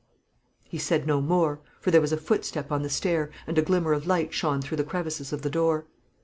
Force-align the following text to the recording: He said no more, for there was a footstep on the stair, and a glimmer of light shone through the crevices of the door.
He 0.63 0.79
said 0.79 1.05
no 1.05 1.21
more, 1.21 1.59
for 1.79 1.91
there 1.91 2.01
was 2.01 2.11
a 2.11 2.17
footstep 2.17 2.71
on 2.71 2.81
the 2.81 2.89
stair, 2.89 3.29
and 3.45 3.55
a 3.59 3.61
glimmer 3.61 3.93
of 3.93 4.07
light 4.07 4.33
shone 4.33 4.59
through 4.59 4.77
the 4.77 4.83
crevices 4.83 5.31
of 5.31 5.43
the 5.43 5.49
door. 5.51 5.85